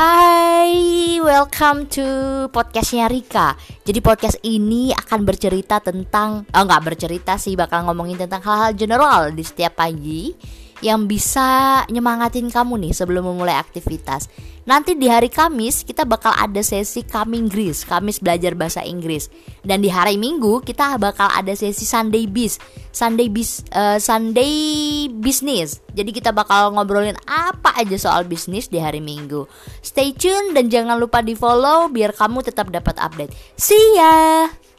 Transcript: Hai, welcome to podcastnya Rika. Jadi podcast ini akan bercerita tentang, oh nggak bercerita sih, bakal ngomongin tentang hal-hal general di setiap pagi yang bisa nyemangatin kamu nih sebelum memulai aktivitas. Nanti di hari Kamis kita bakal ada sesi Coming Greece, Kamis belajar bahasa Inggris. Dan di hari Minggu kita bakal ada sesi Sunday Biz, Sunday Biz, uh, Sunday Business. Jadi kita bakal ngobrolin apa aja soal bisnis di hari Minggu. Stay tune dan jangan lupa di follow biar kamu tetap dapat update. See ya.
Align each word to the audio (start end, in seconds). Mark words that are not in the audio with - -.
Hai, 0.00 1.20
welcome 1.20 1.84
to 1.92 2.08
podcastnya 2.48 3.04
Rika. 3.04 3.52
Jadi 3.84 4.00
podcast 4.00 4.40
ini 4.48 4.96
akan 4.96 5.28
bercerita 5.28 5.76
tentang, 5.76 6.48
oh 6.48 6.64
nggak 6.64 6.88
bercerita 6.88 7.36
sih, 7.36 7.52
bakal 7.52 7.84
ngomongin 7.84 8.16
tentang 8.16 8.40
hal-hal 8.40 8.72
general 8.72 9.28
di 9.28 9.44
setiap 9.44 9.76
pagi 9.76 10.32
yang 10.80 11.04
bisa 11.04 11.84
nyemangatin 11.92 12.48
kamu 12.48 12.88
nih 12.88 12.92
sebelum 12.96 13.28
memulai 13.28 13.56
aktivitas. 13.56 14.28
Nanti 14.68 14.92
di 14.94 15.08
hari 15.08 15.32
Kamis 15.32 15.82
kita 15.82 16.04
bakal 16.04 16.36
ada 16.36 16.60
sesi 16.60 17.00
Coming 17.02 17.48
Greece, 17.48 17.82
Kamis 17.88 18.20
belajar 18.20 18.52
bahasa 18.52 18.84
Inggris. 18.84 19.32
Dan 19.64 19.80
di 19.80 19.88
hari 19.88 20.20
Minggu 20.20 20.60
kita 20.60 21.00
bakal 21.00 21.32
ada 21.32 21.52
sesi 21.56 21.88
Sunday 21.88 22.28
Biz, 22.28 22.60
Sunday 22.92 23.32
Biz, 23.32 23.72
uh, 23.72 23.98
Sunday 23.98 24.52
Business. 25.10 25.80
Jadi 25.96 26.12
kita 26.12 26.30
bakal 26.30 26.76
ngobrolin 26.76 27.16
apa 27.26 27.74
aja 27.76 27.96
soal 27.96 28.28
bisnis 28.28 28.68
di 28.68 28.78
hari 28.78 29.00
Minggu. 29.00 29.48
Stay 29.80 30.12
tune 30.12 30.52
dan 30.52 30.68
jangan 30.68 31.00
lupa 31.00 31.24
di 31.24 31.32
follow 31.34 31.88
biar 31.88 32.12
kamu 32.12 32.44
tetap 32.44 32.68
dapat 32.68 32.94
update. 33.00 33.32
See 33.56 33.96
ya. 33.96 34.69